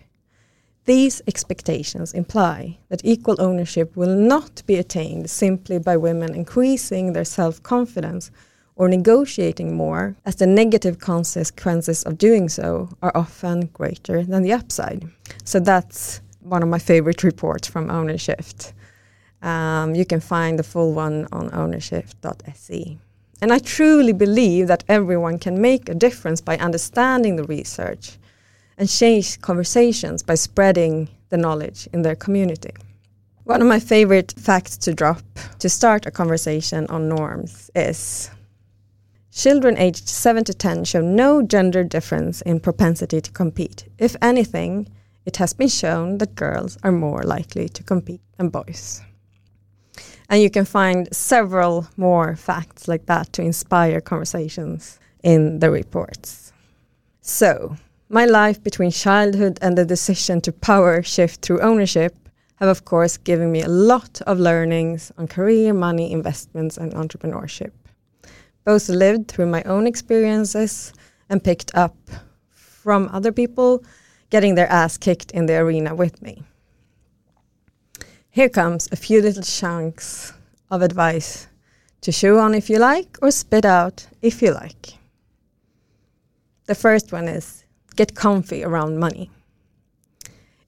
These 0.86 1.22
expectations 1.28 2.14
imply 2.14 2.78
that 2.88 3.02
equal 3.04 3.36
ownership 3.40 3.98
will 3.98 4.16
not 4.16 4.64
be 4.66 4.76
attained 4.76 5.30
simply 5.30 5.80
by 5.80 5.98
women 5.98 6.34
increasing 6.34 7.12
their 7.12 7.26
self 7.26 7.62
confidence 7.62 8.32
or 8.78 8.88
negotiating 8.88 9.76
more, 9.76 10.16
as 10.24 10.36
the 10.36 10.48
negative 10.48 11.00
consequences 11.00 12.04
of 12.04 12.18
doing 12.18 12.48
so 12.48 12.90
are 13.02 13.12
often 13.16 13.66
greater 13.74 14.24
than 14.24 14.44
the 14.44 14.54
upside. 14.54 15.04
So 15.44 15.60
that's 15.60 16.22
one 16.40 16.64
of 16.64 16.70
my 16.70 16.80
favorite 16.80 17.24
reports 17.24 17.68
from 17.68 17.90
Ownershift. 17.90 18.72
Um, 19.42 19.96
you 19.96 20.06
can 20.06 20.22
find 20.22 20.58
the 20.58 20.64
full 20.64 20.94
one 20.94 21.28
on 21.32 21.50
ownershift.se. 21.50 22.98
And 23.41 23.53
I 23.53 23.60
truly 23.60 24.13
believe 24.13 24.67
that 24.67 24.84
everyone 24.88 25.38
can 25.38 25.62
make 25.62 25.89
a 25.89 25.96
difference 25.96 26.41
by 26.41 26.58
understanding 26.58 27.36
the 27.36 27.44
research 27.44 28.17
and 28.77 28.89
change 28.89 29.39
conversations 29.41 30.24
by 30.24 30.36
spreading 30.36 31.10
the 31.29 31.38
knowledge 31.38 31.88
in 31.94 32.01
their 32.01 32.15
community. 32.15 32.72
One 33.44 33.62
of 33.62 33.67
my 33.67 33.79
favorite 33.79 34.34
facts 34.38 34.75
to 34.77 34.94
drop 34.94 35.22
to 35.60 35.70
start 35.70 36.06
a 36.06 36.12
conversation 36.12 36.88
on 36.88 37.08
norms 37.08 37.72
is 37.75 38.29
children 39.32 39.77
aged 39.77 40.10
7 40.10 40.44
to 40.46 40.53
10 40.53 40.84
show 40.84 41.01
no 41.01 41.41
gender 41.41 41.84
difference 41.84 42.41
in 42.41 42.60
propensity 42.60 43.22
to 43.22 43.32
compete. 43.32 43.86
If 44.00 44.15
anything, 44.22 44.89
it 45.25 45.38
has 45.38 45.53
been 45.53 45.70
shown 45.70 46.17
that 46.17 46.36
girls 46.36 46.77
are 46.84 46.91
more 46.91 47.24
likely 47.24 47.70
to 47.70 47.84
compete 47.84 48.22
than 48.38 48.50
boys. 48.50 49.01
And 50.29 50.41
you 50.41 50.50
can 50.50 50.65
find 50.65 51.07
several 51.15 51.88
more 51.96 52.36
facts 52.36 52.88
like 52.88 53.05
that 53.05 53.31
to 53.34 53.41
inspire 53.41 54.01
conversations 54.01 55.00
in 55.24 55.60
the 55.60 55.72
reports. 55.72 56.51
So, 57.22 57.77
my 58.10 58.25
life 58.25 58.63
between 58.63 58.91
childhood 58.91 59.60
and 59.62 59.77
the 59.77 59.86
decision 59.86 60.41
to 60.41 60.51
power 60.51 61.03
shift 61.03 61.41
through 61.41 61.62
ownership 61.62 62.15
have, 62.55 62.69
of 62.69 62.86
course, 62.86 63.17
given 63.17 63.51
me 63.51 63.62
a 63.62 63.67
lot 63.67 64.22
of 64.22 64.39
learnings 64.39 65.12
on 65.17 65.27
career, 65.27 65.74
money, 65.74 66.12
investments, 66.12 66.77
and 66.77 66.93
entrepreneurship. 66.93 67.72
Both 68.65 68.89
lived 68.89 69.27
through 69.27 69.48
my 69.48 69.63
own 69.63 69.88
experiences 69.88 70.93
and 71.29 71.43
picked 71.43 71.75
up 71.75 71.96
from 72.51 73.10
other 73.12 73.31
people 73.31 73.84
getting 74.29 74.55
their 74.55 74.72
ass 74.72 74.98
kicked 74.98 75.31
in 75.31 75.46
the 75.46 75.57
arena 75.57 75.93
with 75.93 76.22
me. 76.22 76.43
Here 78.38 78.50
comes 78.50 78.88
a 78.91 78.96
few 78.96 79.20
little 79.20 79.41
chunks 79.41 80.32
of 80.70 80.84
advice 80.84 81.48
to 82.01 82.12
chew 82.12 82.38
on 82.38 82.53
if 82.53 82.70
you 82.70 82.77
like 82.77 83.17
or 83.20 83.32
spit 83.32 83.65
out 83.65 84.06
if 84.22 84.44
you 84.44 84.53
like. 84.53 84.94
The 86.67 86.75
first 86.75 87.12
one 87.12 87.27
is 87.27 87.65
get 87.96 88.13
comfy 88.13 88.63
around 88.63 89.00
money. 89.00 89.32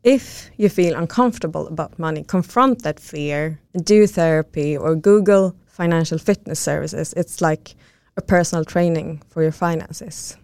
If 0.04 0.50
you 0.58 0.68
feel 0.68 0.98
uncomfortable 0.98 1.68
about 1.68 2.00
money, 2.00 2.24
confront 2.24 2.82
that 2.82 3.00
fear, 3.00 3.60
do 3.84 4.08
therapy, 4.08 4.76
or 4.76 4.96
Google 4.96 5.56
financial 5.68 6.18
fitness 6.18 6.60
services. 6.60 7.14
It's 7.14 7.40
like 7.40 7.76
a 8.18 8.22
personal 8.24 8.66
training 8.66 9.22
for 9.30 9.44
your 9.44 9.52
finances. 9.52 10.36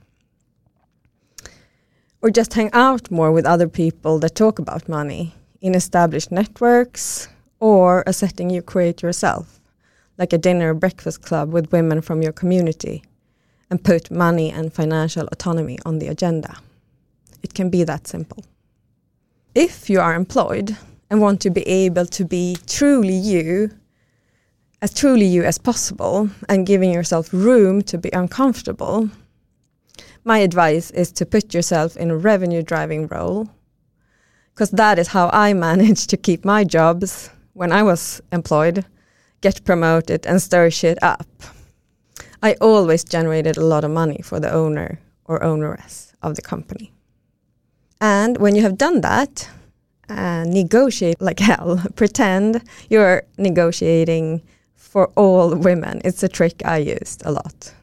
Or 2.21 2.29
just 2.29 2.53
hang 2.53 2.69
out 2.71 3.09
more 3.09 3.31
with 3.31 3.47
other 3.47 3.67
people 3.67 4.19
that 4.19 4.35
talk 4.35 4.59
about 4.59 4.87
money 4.87 5.33
in 5.65 5.73
established 5.73 6.31
networks 6.31 7.27
or 7.59 8.03
a 8.05 8.13
setting 8.13 8.51
you 8.51 8.61
create 8.61 9.01
yourself, 9.01 9.59
like 10.19 10.31
a 10.31 10.37
dinner 10.37 10.69
or 10.69 10.75
breakfast 10.75 11.23
club 11.23 11.51
with 11.51 11.71
women 11.71 12.01
from 12.01 12.21
your 12.21 12.31
community, 12.31 13.03
and 13.71 13.83
put 13.83 14.11
money 14.11 14.51
and 14.51 14.71
financial 14.71 15.27
autonomy 15.31 15.79
on 15.83 15.97
the 15.97 16.07
agenda. 16.07 16.57
It 17.41 17.55
can 17.55 17.71
be 17.71 17.83
that 17.83 18.07
simple. 18.07 18.45
If 19.55 19.89
you 19.89 19.99
are 19.99 20.13
employed 20.13 20.77
and 21.09 21.19
want 21.19 21.41
to 21.41 21.49
be 21.49 21.67
able 21.67 22.05
to 22.05 22.25
be 22.25 22.57
truly 22.67 23.15
you, 23.15 23.71
as 24.83 24.93
truly 24.93 25.25
you 25.25 25.43
as 25.43 25.57
possible, 25.57 26.29
and 26.47 26.67
giving 26.67 26.93
yourself 26.93 27.33
room 27.33 27.81
to 27.83 27.97
be 27.97 28.11
uncomfortable, 28.13 29.09
my 30.23 30.39
advice 30.39 30.91
is 30.91 31.11
to 31.13 31.25
put 31.25 31.55
yourself 31.55 31.97
in 31.97 32.11
a 32.11 32.17
revenue 32.17 32.61
driving 32.61 33.07
role 33.07 33.49
because 34.55 34.71
that 34.71 34.97
is 34.97 35.09
how 35.09 35.29
I 35.33 35.53
managed 35.69 36.09
to 36.09 36.17
keep 36.17 36.45
my 36.45 36.63
jobs 36.63 37.29
when 37.53 37.71
I 37.71 37.83
was 37.83 38.21
employed, 38.31 38.85
get 39.41 39.63
promoted, 39.65 40.25
and 40.25 40.41
stir 40.41 40.69
shit 40.69 40.97
up. 41.03 41.27
I 42.41 42.55
always 42.61 43.03
generated 43.03 43.57
a 43.57 43.65
lot 43.65 43.83
of 43.83 43.91
money 43.91 44.21
for 44.23 44.39
the 44.39 44.51
owner 44.51 44.99
or 45.25 45.43
owneress 45.43 46.13
of 46.21 46.35
the 46.35 46.41
company. 46.41 46.91
And 47.99 48.37
when 48.37 48.55
you 48.55 48.61
have 48.61 48.77
done 48.77 49.01
that, 49.01 49.49
uh, 50.09 50.43
negotiate 50.47 51.21
like 51.21 51.39
hell. 51.51 51.81
Pretend 51.95 52.61
you're 52.89 53.23
negotiating 53.37 54.41
for 54.75 55.07
all 55.15 55.55
women. 55.55 56.01
It's 56.05 56.23
a 56.23 56.29
trick 56.29 56.61
I 56.65 56.77
used 56.77 57.23
a 57.25 57.31
lot. 57.31 57.73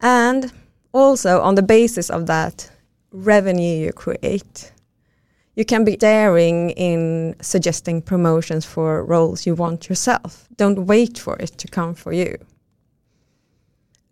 And 0.00 0.52
also, 0.92 1.40
on 1.40 1.56
the 1.56 1.62
basis 1.62 2.08
of 2.10 2.26
that 2.26 2.70
revenue 3.10 3.86
you 3.86 3.92
create, 3.92 4.70
you 5.56 5.64
can 5.64 5.84
be 5.84 5.96
daring 5.96 6.70
in 6.70 7.36
suggesting 7.40 8.02
promotions 8.02 8.64
for 8.64 9.04
roles 9.04 9.46
you 9.46 9.54
want 9.54 9.88
yourself. 9.88 10.48
Don't 10.56 10.86
wait 10.86 11.18
for 11.18 11.36
it 11.36 11.56
to 11.58 11.68
come 11.68 11.94
for 11.94 12.12
you. 12.12 12.36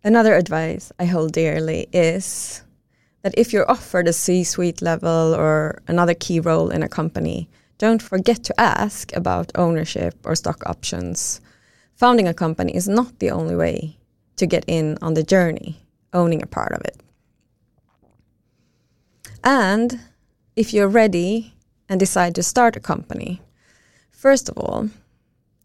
Another 0.03 0.35
advice 0.35 0.91
I 0.99 1.05
hold 1.05 1.33
dearly 1.33 1.87
is 1.93 2.61
that 3.21 3.33
if 3.37 3.53
you're 3.53 3.69
offered 3.69 4.07
a 4.07 4.13
C 4.13 4.43
suite 4.43 4.81
level 4.81 5.33
or 5.33 5.81
another 5.87 6.13
key 6.13 6.39
role 6.39 6.69
in 6.69 6.83
a 6.83 6.89
company, 6.89 7.49
don't 7.77 8.01
forget 8.01 8.43
to 8.43 8.59
ask 8.59 9.15
about 9.15 9.51
ownership 9.55 10.15
or 10.25 10.35
stock 10.35 10.63
options. 10.65 11.41
Founding 11.95 12.27
a 12.27 12.33
company 12.33 12.75
is 12.75 12.87
not 12.87 13.19
the 13.19 13.31
only 13.31 13.55
way 13.55 13.97
to 14.35 14.45
get 14.45 14.65
in 14.67 14.97
on 15.01 15.13
the 15.13 15.23
journey, 15.23 15.85
owning 16.13 16.41
a 16.41 16.47
part 16.47 16.73
of 16.73 16.81
it. 16.85 17.01
And 19.43 19.99
if 20.55 20.73
you're 20.73 20.87
ready 20.87 21.53
and 21.89 21.99
decide 21.99 22.35
to 22.35 22.43
start 22.43 22.75
a 22.75 22.79
company, 22.79 23.41
first 24.11 24.49
of 24.49 24.57
all, 24.57 24.89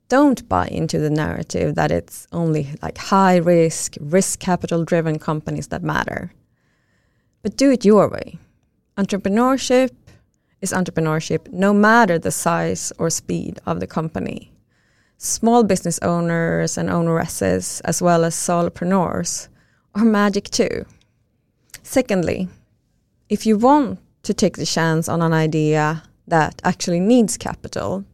don't 0.08 0.48
buy 0.48 0.66
into 0.68 0.98
the 0.98 1.10
narrative 1.10 1.74
that 1.74 1.90
it's 1.90 2.26
only 2.32 2.68
like 2.82 2.98
high 2.98 3.36
risk, 3.36 3.96
risk 4.00 4.40
capital 4.40 4.84
driven 4.84 5.18
companies 5.18 5.68
that 5.68 5.82
matter 5.82 6.32
but 7.42 7.56
do 7.56 7.70
it 7.70 7.84
your 7.84 8.08
way. 8.08 8.38
Entrepreneurship 8.96 9.90
is 10.60 10.72
entrepreneurship 10.72 11.50
no 11.52 11.72
matter 11.72 12.18
the 12.18 12.30
size 12.30 12.92
or 12.98 13.10
speed 13.10 13.60
of 13.64 13.80
the 13.80 13.86
company. 13.86 14.50
Small 15.18 15.64
business 15.64 15.98
owners 16.00 16.78
and 16.78 16.88
owneresses, 16.88 17.80
as 17.84 18.02
well 18.02 18.24
as 18.24 18.34
solopreneurs, 18.34 19.48
are 19.94 20.04
magic 20.04 20.44
too. 20.50 20.84
Secondly, 21.82 22.48
if 23.28 23.46
you 23.46 23.56
want 23.56 23.98
to 24.28 24.34
take 24.34 24.58
the 24.58 24.66
chance 24.66 25.08
on 25.08 25.22
an 25.22 25.32
idea 25.32 26.02
that 26.26 26.60
actually 26.62 27.00
needs 27.00 27.38
capital, 27.38 28.04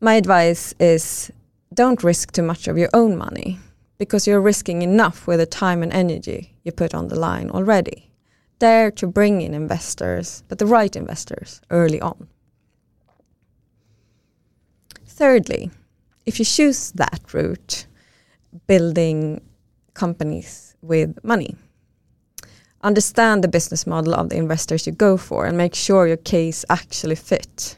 my 0.00 0.14
advice 0.14 0.74
is 0.78 1.32
don't 1.74 2.04
risk 2.04 2.30
too 2.30 2.42
much 2.44 2.68
of 2.68 2.78
your 2.78 2.88
own 2.94 3.18
money 3.18 3.58
because 3.98 4.28
you're 4.28 4.40
risking 4.40 4.80
enough 4.82 5.26
with 5.26 5.40
the 5.40 5.46
time 5.46 5.82
and 5.82 5.92
energy 5.92 6.54
you 6.62 6.70
put 6.70 6.94
on 6.94 7.08
the 7.08 7.18
line 7.18 7.50
already. 7.50 8.12
Dare 8.60 8.92
to 8.92 9.08
bring 9.08 9.42
in 9.42 9.54
investors, 9.54 10.44
but 10.46 10.60
the 10.60 10.66
right 10.66 10.94
investors 10.94 11.60
early 11.70 12.00
on. 12.00 12.28
Thirdly, 15.04 15.72
if 16.26 16.38
you 16.38 16.44
choose 16.44 16.92
that 16.92 17.34
route, 17.34 17.86
building 18.68 19.40
companies 19.94 20.76
with 20.80 21.18
money, 21.24 21.56
understand 22.82 23.42
the 23.42 23.48
business 23.48 23.86
model 23.86 24.14
of 24.14 24.28
the 24.28 24.36
investors 24.36 24.86
you 24.86 24.92
go 24.92 25.16
for 25.16 25.46
and 25.46 25.56
make 25.56 25.74
sure 25.74 26.06
your 26.06 26.16
case 26.16 26.64
actually 26.68 27.16
fit 27.16 27.76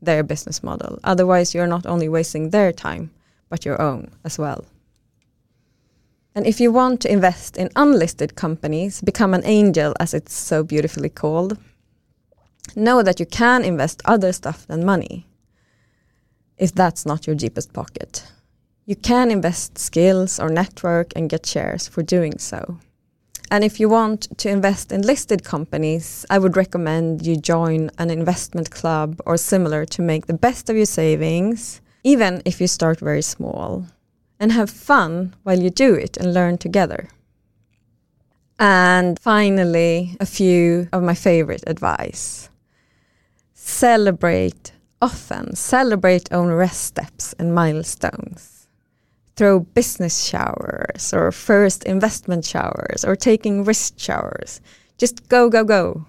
their 0.00 0.22
business 0.22 0.62
model. 0.62 0.98
Otherwise, 1.04 1.54
you're 1.54 1.66
not 1.66 1.86
only 1.86 2.08
wasting 2.08 2.50
their 2.50 2.72
time, 2.72 3.10
but 3.48 3.64
your 3.64 3.80
own 3.80 4.10
as 4.24 4.38
well. 4.38 4.64
And 6.34 6.46
if 6.46 6.60
you 6.60 6.70
want 6.70 7.00
to 7.00 7.12
invest 7.12 7.56
in 7.56 7.70
unlisted 7.76 8.34
companies, 8.34 9.00
become 9.00 9.32
an 9.32 9.44
angel, 9.44 9.94
as 9.98 10.12
it's 10.12 10.34
so 10.34 10.62
beautifully 10.62 11.08
called, 11.08 11.56
know 12.74 13.02
that 13.02 13.18
you 13.18 13.26
can 13.26 13.64
invest 13.64 14.02
other 14.04 14.32
stuff 14.32 14.66
than 14.66 14.84
money 14.84 15.26
if 16.58 16.74
that's 16.74 17.06
not 17.06 17.26
your 17.26 17.36
deepest 17.36 17.72
pocket. 17.72 18.24
You 18.84 18.96
can 18.96 19.30
invest 19.30 19.78
skills 19.78 20.38
or 20.38 20.48
network 20.48 21.12
and 21.16 21.28
get 21.28 21.46
shares 21.46 21.88
for 21.88 22.02
doing 22.02 22.38
so. 22.38 22.78
And 23.50 23.62
if 23.62 23.78
you 23.78 23.88
want 23.88 24.36
to 24.38 24.50
invest 24.50 24.90
in 24.90 25.02
listed 25.02 25.44
companies, 25.44 26.26
I 26.28 26.38
would 26.38 26.56
recommend 26.56 27.24
you 27.24 27.36
join 27.36 27.90
an 27.98 28.10
investment 28.10 28.70
club 28.70 29.20
or 29.24 29.36
similar 29.36 29.84
to 29.86 30.02
make 30.02 30.26
the 30.26 30.34
best 30.34 30.68
of 30.68 30.76
your 30.76 30.86
savings, 30.86 31.80
even 32.02 32.42
if 32.44 32.60
you 32.60 32.66
start 32.66 32.98
very 32.98 33.22
small, 33.22 33.86
and 34.40 34.50
have 34.50 34.68
fun 34.68 35.34
while 35.44 35.60
you 35.60 35.70
do 35.70 35.94
it 35.94 36.16
and 36.16 36.34
learn 36.34 36.58
together. 36.58 37.08
And 38.58 39.18
finally, 39.18 40.16
a 40.18 40.26
few 40.26 40.88
of 40.92 41.02
my 41.02 41.14
favorite 41.14 41.64
advice. 41.66 42.48
Celebrate 43.54 44.72
often, 45.00 45.54
celebrate 45.54 46.32
own 46.32 46.48
rest 46.48 46.82
steps 46.82 47.34
and 47.38 47.54
milestones 47.54 48.55
throw 49.36 49.60
business 49.60 50.24
showers 50.24 51.12
or 51.12 51.30
first 51.30 51.84
investment 51.84 52.44
showers 52.44 53.04
or 53.04 53.14
taking 53.14 53.64
risk 53.64 53.98
showers. 53.98 54.60
Just 54.98 55.28
go, 55.28 55.50
go, 55.50 55.62
go. 55.62 56.06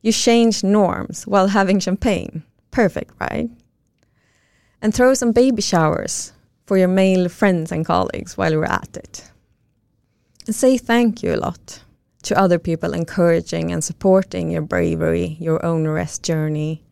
You 0.00 0.12
change 0.12 0.62
norms 0.62 1.26
while 1.26 1.48
having 1.48 1.80
champagne. 1.80 2.44
Perfect, 2.70 3.14
right? 3.20 3.50
And 4.80 4.94
throw 4.94 5.14
some 5.14 5.32
baby 5.32 5.62
showers 5.62 6.32
for 6.66 6.78
your 6.78 6.88
male 6.88 7.28
friends 7.28 7.72
and 7.72 7.84
colleagues 7.84 8.36
while 8.36 8.52
you're 8.52 8.64
at 8.64 8.96
it. 8.96 9.30
And 10.46 10.54
say 10.54 10.78
thank 10.78 11.22
you 11.22 11.34
a 11.34 11.36
lot 11.36 11.82
to 12.22 12.38
other 12.38 12.58
people 12.58 12.94
encouraging 12.94 13.72
and 13.72 13.82
supporting 13.82 14.50
your 14.50 14.62
bravery, 14.62 15.36
your 15.40 15.64
own 15.64 15.86
rest 15.86 16.22
journey, 16.22 16.84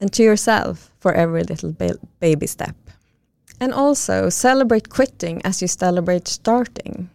and 0.00 0.12
to 0.12 0.22
yourself 0.22 0.90
for 1.00 1.12
every 1.12 1.42
little 1.42 1.74
baby 2.20 2.46
step. 2.46 2.76
And 3.60 3.74
also 3.74 4.28
celebrate 4.28 4.88
quitting 4.88 5.42
as 5.44 5.60
you 5.60 5.68
celebrate 5.68 6.28
starting. 6.28 7.10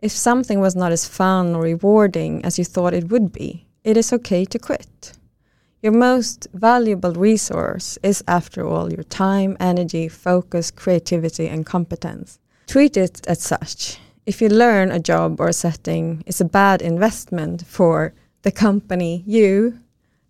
If 0.00 0.12
something 0.12 0.60
was 0.60 0.76
not 0.76 0.92
as 0.92 1.08
fun 1.08 1.54
or 1.54 1.62
rewarding 1.62 2.44
as 2.44 2.58
you 2.58 2.64
thought 2.64 2.94
it 2.94 3.10
would 3.10 3.32
be, 3.32 3.66
it 3.84 3.96
is 3.96 4.12
okay 4.12 4.44
to 4.44 4.58
quit. 4.58 5.12
Your 5.82 5.92
most 5.92 6.48
valuable 6.52 7.12
resource 7.12 7.98
is, 8.02 8.24
after 8.26 8.66
all, 8.66 8.92
your 8.92 9.04
time, 9.04 9.56
energy, 9.60 10.08
focus, 10.08 10.70
creativity, 10.70 11.46
and 11.48 11.64
competence. 11.64 12.40
Treat 12.66 12.96
it 12.96 13.24
as 13.28 13.40
such. 13.40 13.98
If 14.26 14.42
you 14.42 14.48
learn 14.48 14.90
a 14.90 14.98
job 14.98 15.40
or 15.40 15.48
a 15.48 15.52
setting 15.52 16.24
is 16.26 16.40
a 16.40 16.44
bad 16.44 16.82
investment 16.82 17.64
for 17.64 18.12
the 18.42 18.50
company, 18.50 19.22
you 19.26 19.78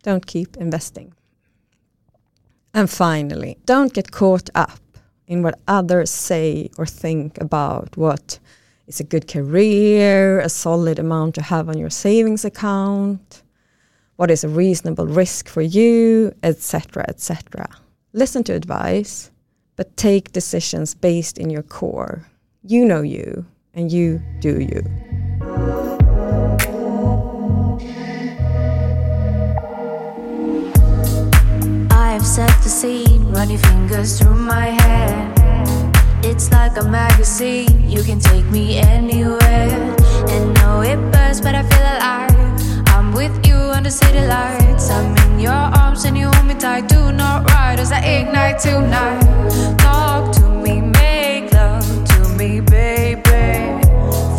don't 0.02 0.26
keep 0.26 0.56
investing. 0.58 1.14
And 2.74 2.90
finally, 2.90 3.56
don't 3.64 3.94
get 3.94 4.12
caught 4.12 4.50
up 4.54 4.78
in 5.26 5.42
what 5.42 5.60
others 5.66 6.10
say 6.10 6.70
or 6.78 6.86
think 6.86 7.40
about 7.40 7.96
what 7.96 8.38
is 8.86 9.00
a 9.00 9.04
good 9.04 9.26
career, 9.26 10.40
a 10.40 10.48
solid 10.48 10.98
amount 10.98 11.34
to 11.34 11.42
have 11.42 11.68
on 11.68 11.78
your 11.78 11.90
savings 11.90 12.44
account, 12.44 13.42
what 14.16 14.30
is 14.30 14.44
a 14.44 14.48
reasonable 14.48 15.06
risk 15.06 15.48
for 15.48 15.62
you, 15.62 16.32
etc., 16.42 17.04
etc. 17.08 17.68
Listen 18.12 18.44
to 18.44 18.54
advice, 18.54 19.30
but 19.74 19.96
take 19.96 20.32
decisions 20.32 20.94
based 20.94 21.38
in 21.38 21.50
your 21.50 21.62
core. 21.62 22.26
You 22.62 22.84
know 22.84 23.02
you, 23.02 23.44
and 23.74 23.92
you 23.92 24.22
do 24.40 24.60
you. 24.60 24.82
I've 31.90 32.26
set 32.26 32.48
the 32.62 32.70
scene, 32.70 33.15
your 33.44 33.58
fingers 33.58 34.18
through 34.18 34.34
my 34.34 34.68
hair. 34.80 35.34
It's 36.22 36.50
like 36.50 36.76
a 36.78 36.82
magazine, 36.82 37.88
you 37.88 38.02
can 38.02 38.18
take 38.18 38.46
me 38.46 38.78
anywhere. 38.78 39.94
And 40.32 40.54
no, 40.54 40.80
it 40.80 40.96
burns, 41.12 41.42
but 41.42 41.54
I 41.54 41.62
feel 41.62 41.86
alive. 41.96 42.88
I'm 42.88 43.12
with 43.12 43.46
you 43.46 43.54
under 43.54 43.90
city 43.90 44.26
lights. 44.26 44.88
I'm 44.88 45.14
in 45.18 45.40
your 45.40 45.52
arms 45.52 46.06
and 46.06 46.16
you 46.16 46.30
hold 46.30 46.46
me 46.46 46.54
tight. 46.54 46.88
Do 46.88 47.12
not 47.12 47.48
ride 47.50 47.78
as 47.78 47.92
I 47.92 48.00
ignite 48.00 48.58
tonight. 48.58 49.78
Talk 49.78 50.34
to 50.36 50.48
me, 50.48 50.80
make 50.80 51.52
love 51.52 51.84
to 51.84 52.28
me, 52.38 52.60
baby. 52.60 53.22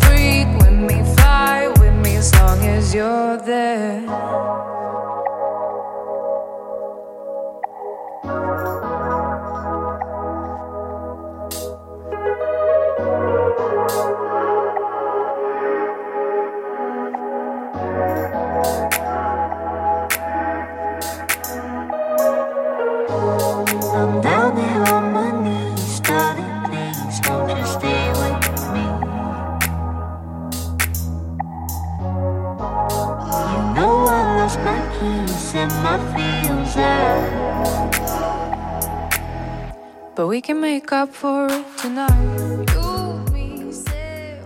Freak 0.02 0.48
with 0.60 0.78
me, 0.88 0.96
fly 1.14 1.72
with 1.78 1.94
me 2.04 2.16
as 2.16 2.34
long 2.34 2.58
as 2.66 2.92
you're 2.92 3.36
there. 3.36 4.67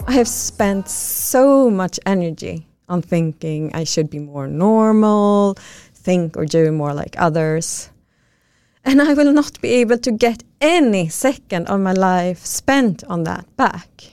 I 0.09 0.13
have 0.13 0.27
spent 0.27 0.89
so 0.89 1.71
much 1.71 2.01
energy 2.05 2.67
on 2.89 3.01
thinking 3.01 3.71
I 3.73 3.85
should 3.85 4.11
be 4.11 4.19
more 4.19 4.49
normal, 4.49 5.55
think 5.95 6.37
or 6.37 6.45
do 6.45 6.73
more 6.73 6.95
like 6.95 7.15
others. 7.17 7.91
And 8.85 9.01
I 9.01 9.15
will 9.15 9.33
not 9.33 9.61
be 9.61 9.69
able 9.75 9.99
to 9.99 10.11
get 10.11 10.43
any 10.61 11.09
second 11.09 11.69
of 11.69 11.79
my 11.79 11.93
life 11.93 12.45
spent 12.45 13.05
on 13.05 13.23
that 13.23 13.47
back. 13.57 14.11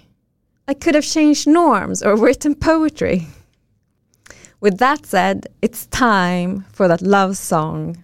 I 0.67 0.75
could 0.75 0.93
have 0.93 1.05
changed 1.05 1.47
norms 1.47 2.03
or 2.03 2.15
written 2.15 2.53
poetry. 2.53 3.25
With 4.61 4.77
that 4.77 5.07
said, 5.07 5.47
it's 5.63 5.87
time 5.87 6.65
for 6.71 6.87
that 6.89 7.01
love 7.01 7.37
song 7.37 8.03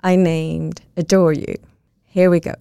I 0.00 0.14
named 0.14 0.82
Adore 0.96 1.32
You. 1.32 1.56
Here 2.04 2.30
we 2.30 2.38
go. 2.38 2.54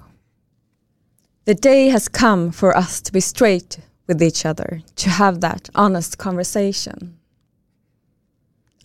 The 1.46 1.54
day 1.54 1.90
has 1.90 2.08
come 2.08 2.52
for 2.52 2.76
us 2.78 3.02
to 3.02 3.12
be 3.12 3.20
straight 3.20 3.80
with 4.08 4.24
each 4.24 4.46
other, 4.46 4.82
to 4.96 5.10
have 5.10 5.42
that 5.42 5.70
honest 5.76 6.18
conversation. 6.18 7.18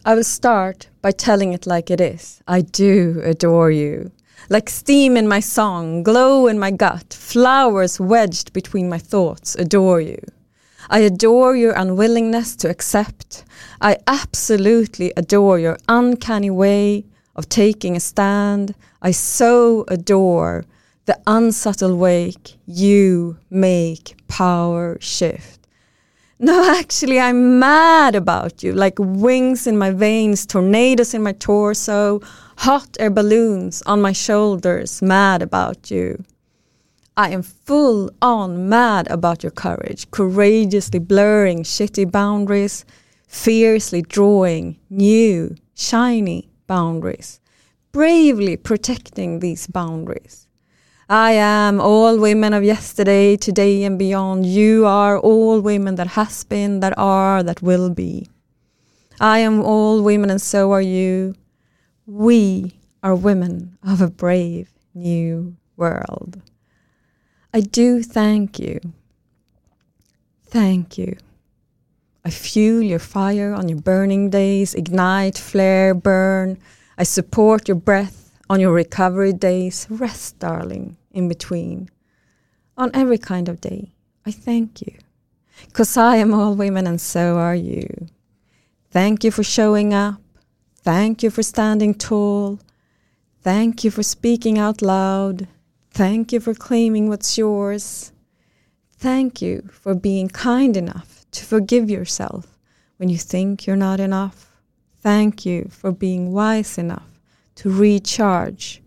I 0.04 0.16
will 0.16 0.24
start 0.24 0.88
by 1.00 1.12
telling 1.12 1.52
it 1.52 1.68
like 1.68 1.88
it 1.88 2.00
is. 2.00 2.42
I 2.48 2.62
do 2.62 3.20
adore 3.22 3.70
you. 3.70 4.10
Like 4.48 4.68
steam 4.70 5.16
in 5.16 5.28
my 5.28 5.38
song, 5.38 6.02
glow 6.02 6.48
in 6.48 6.58
my 6.58 6.72
gut, 6.72 7.14
flowers 7.14 8.00
wedged 8.00 8.52
between 8.52 8.88
my 8.88 8.98
thoughts, 8.98 9.54
adore 9.54 10.00
you. 10.00 10.18
I 10.90 11.00
adore 11.00 11.54
your 11.54 11.74
unwillingness 11.74 12.56
to 12.56 12.70
accept. 12.70 13.44
I 13.80 13.98
absolutely 14.08 15.12
adore 15.16 15.60
your 15.60 15.78
uncanny 15.88 16.50
way 16.50 17.04
of 17.36 17.48
taking 17.48 17.94
a 17.94 18.00
stand. 18.00 18.74
I 19.00 19.12
so 19.12 19.84
adore 19.86 20.64
the 21.08 21.18
unsubtle 21.26 21.96
way 21.96 22.34
you 22.66 23.38
make 23.48 24.14
power 24.28 24.98
shift. 25.00 25.66
No, 26.38 26.70
actually, 26.78 27.18
I'm 27.18 27.58
mad 27.58 28.14
about 28.14 28.62
you, 28.62 28.74
like 28.74 28.96
wings 28.98 29.66
in 29.66 29.78
my 29.78 29.90
veins, 29.90 30.44
tornadoes 30.44 31.14
in 31.14 31.22
my 31.22 31.32
torso, 31.32 32.20
hot 32.58 32.94
air 33.00 33.08
balloons 33.08 33.82
on 33.86 34.02
my 34.02 34.12
shoulders, 34.12 35.00
mad 35.00 35.40
about 35.40 35.90
you. 35.90 36.22
I 37.16 37.30
am 37.30 37.40
full 37.42 38.10
on 38.20 38.68
mad 38.68 39.10
about 39.10 39.42
your 39.42 39.50
courage, 39.50 40.10
courageously 40.10 40.98
blurring 40.98 41.62
shitty 41.62 42.12
boundaries, 42.12 42.84
fiercely 43.26 44.02
drawing 44.02 44.78
new, 44.90 45.56
shiny 45.74 46.50
boundaries, 46.66 47.40
bravely 47.92 48.58
protecting 48.58 49.40
these 49.40 49.66
boundaries. 49.66 50.47
I 51.10 51.32
am 51.32 51.80
all 51.80 52.18
women 52.18 52.52
of 52.52 52.62
yesterday, 52.62 53.34
today, 53.34 53.84
and 53.84 53.98
beyond. 53.98 54.44
You 54.44 54.84
are 54.84 55.18
all 55.18 55.58
women 55.58 55.94
that 55.94 56.08
has 56.08 56.44
been, 56.44 56.80
that 56.80 56.92
are, 56.98 57.42
that 57.42 57.62
will 57.62 57.88
be. 57.88 58.28
I 59.18 59.38
am 59.38 59.62
all 59.62 60.02
women, 60.02 60.28
and 60.28 60.42
so 60.42 60.70
are 60.72 60.82
you. 60.82 61.34
We 62.04 62.78
are 63.02 63.14
women 63.14 63.78
of 63.82 64.02
a 64.02 64.10
brave 64.10 64.70
new 64.92 65.56
world. 65.78 66.42
I 67.54 67.60
do 67.60 68.02
thank 68.02 68.58
you. 68.58 68.78
Thank 70.44 70.98
you. 70.98 71.16
I 72.22 72.28
fuel 72.28 72.82
your 72.82 72.98
fire 72.98 73.54
on 73.54 73.70
your 73.70 73.80
burning 73.80 74.28
days, 74.28 74.74
ignite, 74.74 75.38
flare, 75.38 75.94
burn. 75.94 76.58
I 76.98 77.04
support 77.04 77.66
your 77.66 77.78
breath 77.78 78.38
on 78.50 78.60
your 78.60 78.74
recovery 78.74 79.32
days. 79.32 79.86
Rest, 79.88 80.38
darling, 80.38 80.97
in 81.18 81.28
between. 81.28 81.90
On 82.76 82.90
every 82.94 83.18
kind 83.18 83.48
of 83.48 83.60
day, 83.60 83.92
I 84.24 84.30
thank 84.30 84.80
you. 84.80 84.94
Because 85.66 85.96
I 85.96 86.16
am 86.16 86.32
all 86.32 86.54
women 86.54 86.86
and 86.86 87.00
so 87.00 87.36
are 87.36 87.54
you. 87.54 88.06
Thank 88.90 89.24
you 89.24 89.30
for 89.30 89.42
showing 89.42 89.92
up. 89.92 90.20
Thank 90.82 91.22
you 91.22 91.30
for 91.30 91.42
standing 91.42 91.94
tall. 91.94 92.60
Thank 93.42 93.84
you 93.84 93.90
for 93.90 94.02
speaking 94.02 94.58
out 94.58 94.80
loud. 94.80 95.48
Thank 95.90 96.32
you 96.32 96.40
for 96.40 96.54
claiming 96.54 97.08
what's 97.08 97.36
yours. 97.36 98.12
Thank 98.92 99.42
you 99.42 99.68
for 99.70 99.94
being 99.94 100.28
kind 100.28 100.76
enough 100.76 101.24
to 101.32 101.44
forgive 101.44 101.90
yourself 101.90 102.58
when 102.96 103.08
you 103.08 103.18
think 103.18 103.66
you're 103.66 103.76
not 103.76 104.00
enough. 104.00 104.56
Thank 105.00 105.46
you 105.46 105.68
for 105.70 105.92
being 105.92 106.32
wise 106.32 106.78
enough 106.78 107.20
to 107.56 107.70
recharge 107.70 108.82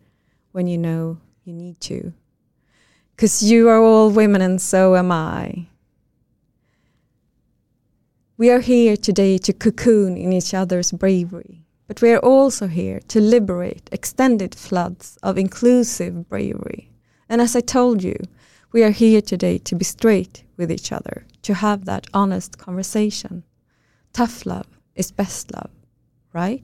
when 0.52 0.68
you 0.68 0.78
know 0.78 1.18
you 1.44 1.54
need 1.54 1.80
to. 1.82 2.14
Because 3.22 3.44
you 3.44 3.70
are 3.70 3.80
all 3.80 4.10
women 4.10 4.42
and 4.42 4.60
so 4.60 4.96
am 4.96 5.12
I. 5.12 5.68
We 8.36 8.50
are 8.50 8.62
here 8.62 8.98
today 8.98 9.38
to 9.38 9.54
cocoon 9.54 10.18
in 10.18 10.34
each 10.34 10.56
other's 10.56 10.92
bravery, 10.92 11.64
but 11.88 12.02
we 12.02 12.10
are 12.14 12.26
also 12.26 12.66
here 12.66 13.00
to 13.10 13.22
liberate 13.22 13.88
extended 13.92 14.56
floods 14.56 15.20
of 15.22 15.38
inclusive 15.38 16.28
bravery. 16.30 16.90
And 17.30 17.44
as 17.44 17.56
I 17.56 17.62
told 17.62 18.02
you, 18.02 18.16
we 18.72 18.84
are 18.84 18.90
here 18.90 19.22
today 19.22 19.60
to 19.60 19.76
be 19.76 19.86
straight 19.86 20.44
with 20.58 20.72
each 20.72 20.92
other, 20.92 21.28
to 21.44 21.54
have 21.54 21.86
that 21.86 22.08
honest 22.16 22.58
conversation. 22.58 23.44
Tough 24.14 24.48
love 24.48 24.80
is 24.96 25.12
best 25.12 25.54
love, 25.54 25.70
right? 26.34 26.64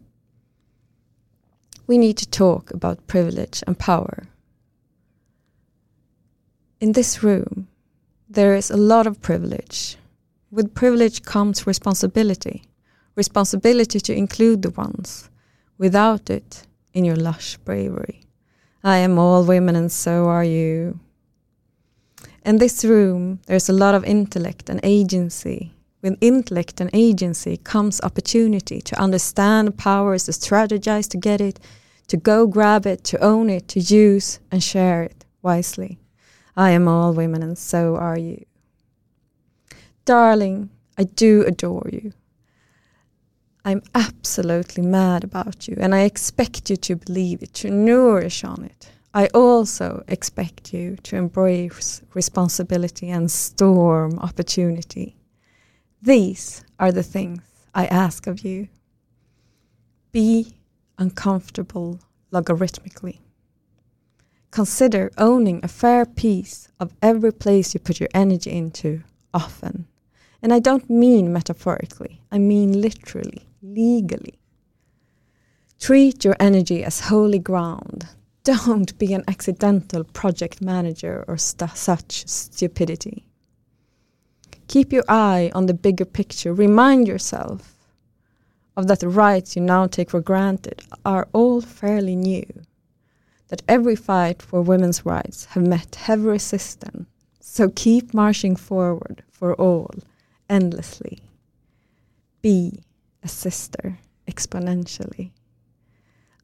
We 1.85 1.99
need 1.99 2.17
to 2.17 2.27
talk 2.27 2.71
about 2.71 3.05
privilege 3.05 3.63
and 3.67 3.77
power. 3.77 4.29
In 6.79 6.91
this 6.91 7.23
room, 7.23 7.67
there 8.29 8.53
is 8.53 8.69
a 8.69 8.77
lot 8.77 9.07
of 9.07 9.19
privilege 9.19 9.97
with 10.51 10.75
privilege 10.75 11.23
comes 11.23 11.65
responsibility, 11.65 12.65
responsibility 13.15 13.99
to 13.99 14.13
include 14.15 14.61
the 14.61 14.69
ones. 14.69 15.29
Without 15.79 16.29
it, 16.29 16.67
in 16.93 17.03
your 17.03 17.15
lush 17.15 17.57
bravery. 17.57 18.21
I 18.83 18.97
am 18.97 19.17
all 19.17 19.43
women 19.43 19.75
and 19.75 19.91
so 19.91 20.25
are 20.25 20.43
you. 20.43 20.99
In 22.45 22.57
this 22.57 22.85
room, 22.85 23.39
there's 23.47 23.69
a 23.69 23.73
lot 23.73 23.95
of 23.95 24.03
intellect 24.05 24.69
and 24.69 24.79
agency. 24.83 25.73
With 26.03 26.17
intellect 26.21 26.79
and 26.79 26.91
agency 26.93 27.57
comes 27.57 28.01
opportunity 28.01 28.81
to 28.81 29.01
understand 29.01 29.67
the 29.67 29.71
powers, 29.71 30.25
to 30.25 30.31
strategize 30.31 31.09
to 31.09 31.17
get 31.17 31.41
it, 31.41 31.59
to 32.07 32.17
go 32.17 32.45
grab 32.45 32.85
it, 32.85 33.03
to 33.05 33.23
own 33.23 33.49
it, 33.49 33.67
to 33.69 33.79
use 33.79 34.39
and 34.51 34.63
share 34.63 35.01
it 35.03 35.25
wisely. 35.41 35.97
I 36.57 36.71
am 36.71 36.87
all 36.87 37.13
women 37.13 37.43
and 37.43 37.55
so 37.55 37.95
are 37.95 38.17
you. 38.17 38.43
Darling, 40.05 40.71
I 40.97 41.03
do 41.03 41.43
adore 41.45 41.87
you. 41.93 42.13
I'm 43.63 43.83
absolutely 43.93 44.81
mad 44.81 45.23
about 45.23 45.67
you, 45.67 45.75
and 45.79 45.93
I 45.93 46.01
expect 46.01 46.69
you 46.69 46.77
to 46.77 46.95
believe 46.95 47.43
it, 47.43 47.53
to 47.55 47.69
nourish 47.69 48.43
on 48.43 48.63
it. 48.63 48.89
I 49.13 49.27
also 49.35 50.03
expect 50.07 50.73
you 50.73 50.95
to 51.03 51.15
embrace 51.17 52.01
responsibility 52.13 53.09
and 53.09 53.29
storm 53.29 54.17
opportunity. 54.19 55.17
These 56.01 56.63
are 56.79 56.91
the 56.91 57.03
things 57.03 57.41
I 57.75 57.85
ask 57.87 58.25
of 58.25 58.39
you. 58.39 58.69
Be 60.11 60.55
uncomfortable 60.97 61.99
logarithmically. 62.31 63.19
Consider 64.51 65.11
owning 65.17 65.59
a 65.61 65.67
fair 65.67 66.05
piece 66.05 66.69
of 66.79 66.93
every 67.01 67.33
place 67.33 67.73
you 67.73 67.79
put 67.79 67.99
your 67.99 68.09
energy 68.13 68.51
into 68.51 69.03
often. 69.33 69.87
And 70.41 70.53
I 70.53 70.59
don't 70.59 70.89
mean 70.89 71.33
metaphorically, 71.33 72.21
I 72.31 72.37
mean 72.37 72.81
literally, 72.81 73.47
legally. 73.61 74.39
Treat 75.79 76.25
your 76.25 76.35
energy 76.39 76.83
as 76.83 77.01
holy 77.01 77.39
ground. 77.39 78.07
Don't 78.43 78.97
be 78.97 79.13
an 79.13 79.23
accidental 79.27 80.03
project 80.03 80.61
manager 80.61 81.25
or 81.27 81.37
st 81.37 81.69
such 81.75 82.27
stupidity. 82.27 83.27
Keep 84.67 84.91
your 84.91 85.03
eye 85.07 85.51
on 85.53 85.65
the 85.65 85.73
bigger 85.73 86.05
picture. 86.05 86.53
Remind 86.53 87.07
yourself 87.07 87.77
of 88.75 88.87
that 88.87 88.99
the 88.99 89.09
rights 89.09 89.55
you 89.55 89.61
now 89.61 89.87
take 89.87 90.11
for 90.11 90.21
granted 90.21 90.81
are 91.05 91.27
all 91.33 91.61
fairly 91.61 92.15
new. 92.15 92.45
That 93.49 93.63
every 93.67 93.95
fight 93.95 94.41
for 94.41 94.61
women's 94.61 95.05
rights 95.05 95.45
have 95.45 95.65
met 95.65 95.95
heavy 95.95 96.23
resistance. 96.23 97.07
So 97.39 97.69
keep 97.69 98.13
marching 98.13 98.55
forward 98.55 99.23
for 99.31 99.55
all 99.55 99.91
endlessly. 100.49 101.19
Be 102.41 102.83
a 103.23 103.27
sister 103.27 103.99
exponentially. 104.27 105.31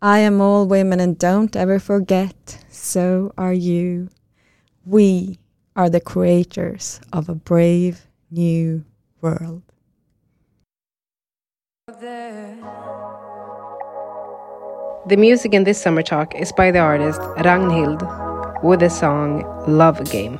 I 0.02 0.20
am 0.20 0.42
all 0.42 0.66
women 0.66 1.00
and 1.00 1.18
don't 1.18 1.56
ever 1.56 1.80
forget, 1.80 2.64
so 2.70 3.34
are 3.38 3.54
you. 3.54 4.10
We 4.86 5.40
are 5.76 5.90
the 5.90 6.02
creators 6.02 7.00
of 7.12 7.30
a 7.30 7.36
brave 7.36 8.08
new 8.30 8.86
world. 9.22 9.64
The 15.06 15.18
music 15.18 15.54
in 15.54 15.66
this 15.66 15.82
summer 15.82 16.02
talk 16.02 16.34
is 16.34 16.54
by 16.54 16.72
the 16.72 16.80
artist 16.80 17.20
Ragnhild 17.44 18.64
with 18.64 18.80
the 18.80 18.90
song 18.90 19.44
Love 19.68 20.10
Game. 20.10 20.40